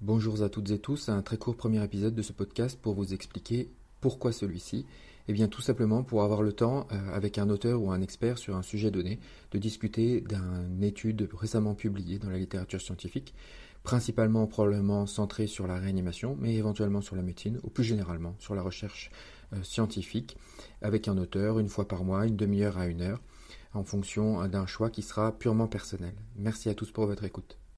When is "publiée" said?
11.74-12.20